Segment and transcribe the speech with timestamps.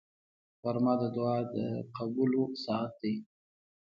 [0.61, 1.55] غرمه د دعا د
[1.95, 3.15] قبولو ساعت دی